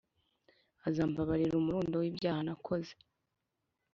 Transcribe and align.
azambabarira 0.87 1.53
umurundo 1.57 1.95
w’ibyaha 1.97 2.41
nakoze»; 2.47 2.93